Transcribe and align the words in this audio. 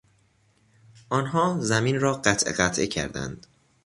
آنها 1.09 1.57
زمین 1.59 1.99
را 1.99 2.13
قطعه 2.13 2.53
قطعه 2.53 2.87
کردند. 2.87 3.47